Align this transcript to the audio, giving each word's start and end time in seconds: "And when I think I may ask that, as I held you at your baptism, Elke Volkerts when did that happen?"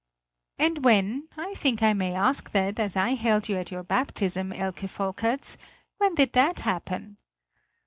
"And 0.57 0.83
when 0.83 1.27
I 1.37 1.53
think 1.53 1.83
I 1.83 1.93
may 1.93 2.11
ask 2.11 2.53
that, 2.53 2.79
as 2.79 2.95
I 2.97 3.09
held 3.13 3.47
you 3.47 3.57
at 3.57 3.69
your 3.69 3.83
baptism, 3.83 4.51
Elke 4.51 4.87
Volkerts 4.89 5.57
when 5.99 6.15
did 6.15 6.33
that 6.33 6.61
happen?" 6.61 7.17